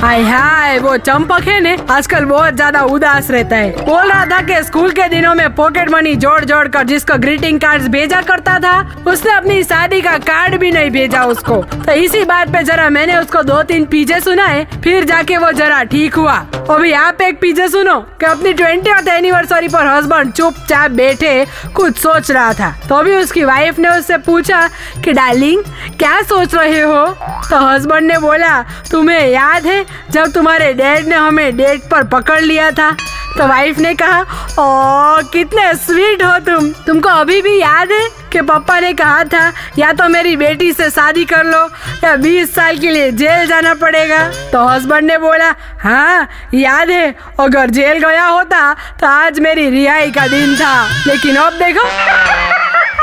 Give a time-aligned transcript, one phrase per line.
[0.00, 1.76] हाय हाय, वो चंपक है ने?
[1.90, 5.90] आजकल बहुत ज़्यादा उदास रहता है। बोल रहा था कि स्कूल के दिनों में पॉकेट
[5.90, 10.56] मनी जोड़ जोड़ कर जिसको ग्रीटिंग कार्ड्स भेजा करता था, उसने अपनी शादी का कार्ड
[10.60, 14.64] भी नहीं भेजा उसको। तो इसी बात पे जरा मैंने उसको दो तीन पीजे सुनाए,
[14.84, 16.36] फिर जाके वो जरा ठीक हुआ।
[16.70, 21.44] अभी आप एक पीजे सुनो, कि अपनी ट्वेंटी एनिवर्सरी पर हस्बैंड चुपचाप बैठे
[21.76, 24.66] कुछ सोच रहा था। तो अभी उसकी वाइफ ने उससे पूछा
[25.04, 25.62] कि डार्लिंग
[25.98, 27.06] क्या सोच रहे हो?
[27.50, 32.40] तो हस्बैंड ने बोला, तुम्हें याद है जब तुम्हारे डैड ने हमें डेट पर पकड़
[32.40, 32.90] लिया था
[33.30, 34.20] तो वाइफ ने कहा
[34.52, 39.52] ओ कितने स्वीट हो तुम। तुमको अभी भी याद है कि पापा ने कहा था,
[39.78, 41.62] या तो मेरी बेटी से शादी कर लो,
[42.04, 44.18] या 20 साल के लिए जेल जाना पड़ेगा।
[44.52, 50.10] तो हस्बैंड ने बोला हाँ याद है, अगर जेल गया होता तो आज मेरी रिहाई
[50.10, 52.39] का दिन था। लेकिन अब देखो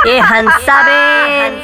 [0.06, 1.58] ये हंसा बेन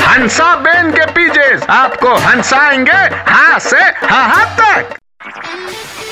[0.00, 4.96] हंसा बेन। के पीजे आपको हंसाएँगे हाँ से हाँ हाँ तक।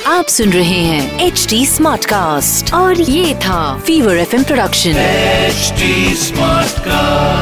[0.07, 4.89] आप सुन रहे हैं एच डी स्मार्ट कास्ट और ये था fever F M production
[4.89, 5.73] H
[6.17, 7.32] smart Smartcast.